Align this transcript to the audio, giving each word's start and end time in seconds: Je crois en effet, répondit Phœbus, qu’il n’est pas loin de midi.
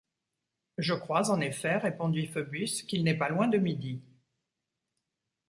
Je 0.79 0.95
crois 0.95 1.29
en 1.29 1.39
effet, 1.41 1.77
répondit 1.77 2.25
Phœbus, 2.25 2.81
qu’il 2.87 3.03
n’est 3.03 3.19
pas 3.19 3.29
loin 3.29 3.47
de 3.47 3.59
midi. 3.59 4.01